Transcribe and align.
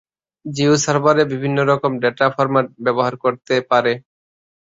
Jio 0.45 0.73
server 0.83 1.17
বিভিন্ন 1.31 1.57
রকম 1.71 1.91
data 2.03 2.25
format 2.35 2.67
ব্যবহার 2.85 3.13
করতে 3.23 3.55
পারে। 3.71 3.93